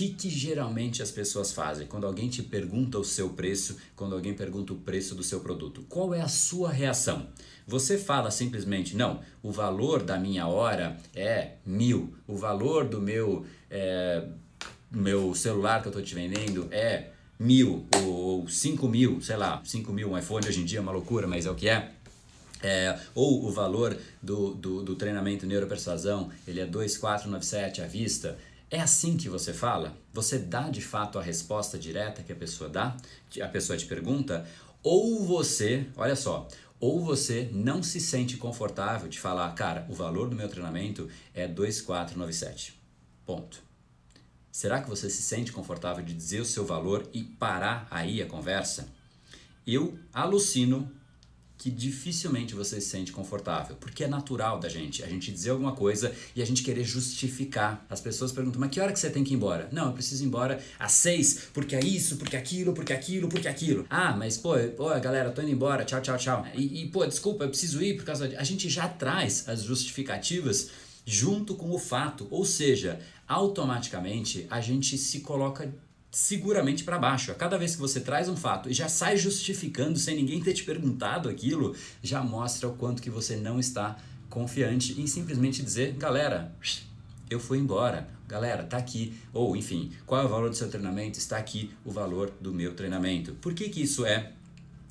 [0.00, 4.32] que, que geralmente as pessoas fazem quando alguém te pergunta o seu preço, quando alguém
[4.32, 5.84] pergunta o preço do seu produto?
[5.90, 7.26] Qual é a sua reação?
[7.66, 13.44] Você fala simplesmente, não, o valor da minha hora é mil, o valor do meu,
[13.70, 14.24] é,
[14.90, 19.92] meu celular que eu estou te vendendo é mil ou cinco mil, sei lá, cinco
[19.92, 21.90] mil, um iPhone hoje em dia é uma loucura, mas é o que é.
[22.62, 28.38] É, ou o valor do, do, do treinamento neuropersuasão, ele é 2497 à vista.
[28.70, 29.96] É assim que você fala?
[30.12, 32.96] Você dá de fato a resposta direta que a pessoa dá?
[33.42, 34.46] A pessoa te pergunta?
[34.80, 36.46] Ou você, olha só,
[36.78, 41.48] ou você não se sente confortável de falar, cara, o valor do meu treinamento é
[41.48, 42.80] 2497.
[43.26, 43.60] Ponto.
[44.52, 48.26] Será que você se sente confortável de dizer o seu valor e parar aí a
[48.26, 48.88] conversa?
[49.66, 50.90] Eu alucino
[51.60, 55.72] que dificilmente você se sente confortável, porque é natural da gente, a gente dizer alguma
[55.72, 57.84] coisa e a gente querer justificar.
[57.90, 59.68] As pessoas perguntam, mas que hora que você tem que ir embora?
[59.70, 62.96] Não, eu preciso ir embora às seis, porque é isso, porque é aquilo, porque é
[62.96, 63.84] aquilo, porque é aquilo.
[63.90, 66.46] Ah, mas pô, pô galera, tô indo embora, tchau, tchau, tchau.
[66.54, 68.36] E, e pô, desculpa, eu preciso ir por causa de...
[68.36, 70.70] A gente já traz as justificativas
[71.04, 75.70] junto com o fato, ou seja, automaticamente a gente se coloca
[76.10, 77.30] seguramente para baixo.
[77.30, 80.52] A cada vez que você traz um fato e já sai justificando sem ninguém ter
[80.52, 83.96] te perguntado aquilo, já mostra o quanto que você não está
[84.28, 86.54] confiante em simplesmente dizer, galera,
[87.28, 88.08] eu fui embora.
[88.26, 89.14] Galera, tá aqui.
[89.32, 91.18] Ou, enfim, qual é o valor do seu treinamento?
[91.18, 93.34] Está aqui o valor do meu treinamento.
[93.34, 94.32] Por que que isso é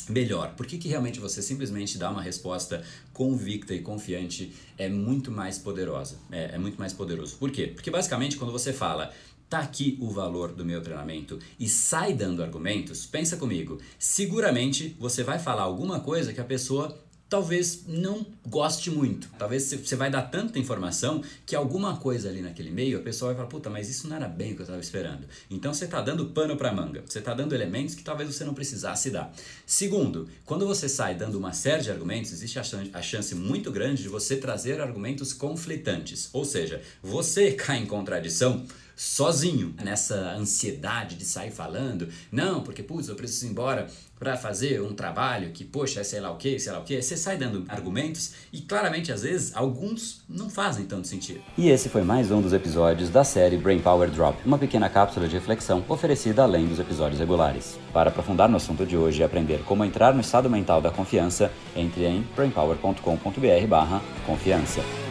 [0.09, 0.56] melhor?
[0.56, 2.83] Por que, que realmente você simplesmente dá uma resposta
[3.14, 6.17] convicta e confiante é muito mais poderosa?
[6.31, 7.38] É, é muito mais poderoso.
[7.38, 7.67] Por quê?
[7.67, 9.14] Porque basicamente quando você fala
[9.50, 15.23] tá aqui o valor do meu treinamento e sai dando argumentos, pensa comigo, seguramente você
[15.23, 16.95] vai falar alguma coisa que a pessoa
[17.30, 19.30] talvez não goste muito.
[19.38, 23.38] Talvez você vai dar tanta informação que alguma coisa ali naquele meio a pessoa vai
[23.38, 25.27] falar, puta, mas isso não era bem o que eu estava esperando.
[25.50, 27.03] Então você está dando pano para manga.
[27.05, 29.31] Você está dando elementos que talvez você não precisasse dar.
[29.66, 33.71] Segundo, quando você sai dando uma série de argumentos, existe a chance, a chance muito
[33.71, 36.30] grande de você trazer argumentos conflitantes.
[36.33, 38.66] Ou seja, você cai em contradição
[38.99, 43.87] sozinho nessa ansiedade de sair falando, não, porque putz, eu preciso ir embora
[44.20, 47.02] para fazer um trabalho que, poxa, é sei lá o que, sei lá o que,
[47.02, 51.39] você sai dando argumentos e claramente às vezes alguns não fazem tanto sentido.
[51.58, 55.30] E esse foi mais um dos episódios da série Brain Power Drop, uma pequena cápsula
[55.30, 57.80] de reflexão oferecida além dos episódios regulares.
[57.93, 61.49] Para aprofundar no assunto de hoje e aprender como entrar no estado mental da confiança,
[61.73, 65.08] entre em brainpower.com.br/confiança.